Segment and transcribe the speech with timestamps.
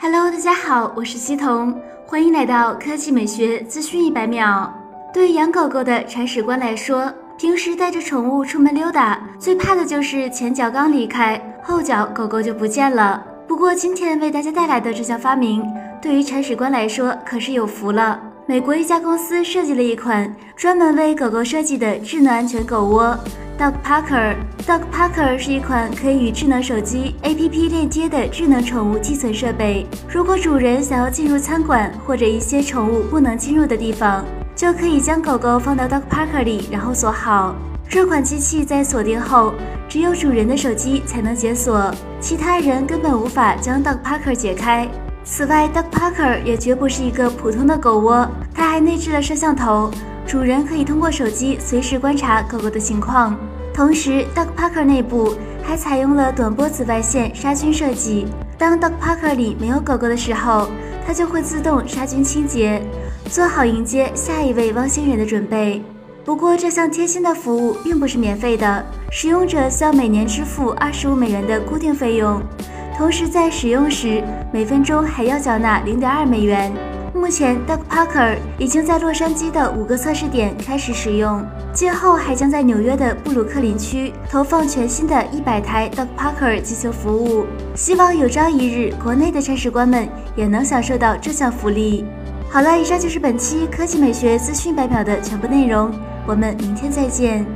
[0.00, 1.74] Hello，大家好，我是西彤，
[2.06, 4.72] 欢迎来到科技美学资讯一百秒。
[5.12, 13.20] 对养狗狗的铲屎官来说，平时带着宠物出门溜达，最怕的就是前脚刚离开，后脚狗狗就不见了。
[13.48, 15.66] 不过今天为大家带来的这项发明，
[16.00, 18.20] 对于铲屎官来说可是有福了。
[18.46, 23.18] 美国一家公司设计了一款专门为狗狗设计的智能安全狗窝。
[23.58, 29.84] Dog Parker Dog Parker 是一款可以与智能手机 APP 链接的智能宠物寄存设备。
[30.08, 34.24] 如果主人想要进入餐馆或者一些宠物不能进入的地方，
[34.54, 37.56] 就可以将狗狗放到 Dog Parker 里，然后锁好。
[37.88, 39.52] 这款机器在锁定后，
[39.88, 44.88] 只有主人的手机才能解锁，其他人根本无法将 Dog Parker 解开。
[45.30, 49.90] 此外，Dog Parker 也绝不是一个普通的狗窝，它还内置了摄像头。
[50.26, 53.36] 主人可以通过手机随时观察狗狗的情况，
[53.72, 58.26] 同时 Dog Parker 内部还采用了短波紫外线杀菌设计。
[58.56, 60.68] 当 Dog Parker 里没有狗狗的时候，
[61.06, 62.82] 它就会自动杀菌清洁，
[63.26, 65.82] 做好迎接下一位汪星人的准备。
[66.24, 72.40] 不过，这项贴心的服务并不是免费的，使用者需要每年支付二十五美元的固定费用，
[72.98, 74.20] 同时在使用时
[74.52, 76.72] 每分钟还要缴纳零点二美元。
[77.14, 87.46] 目前，Dog Parker 已经在洛杉矶的五个测试点开始使用，今后还将在纽约的布鲁克林区投放全新的一百台 Dog Parker 进行服务。
[87.76, 92.04] 希望有朝一日，国内的铲屎官们也能享受到这项福利。
[92.50, 95.92] 好了，以上就是本期科技美学资讯百秒的全部内容，
[96.26, 97.46] 我们明天再见。